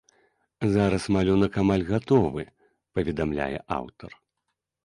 [0.75, 2.43] Зараз малюнак амаль гатовы,
[2.99, 4.11] паведамляе аўтар.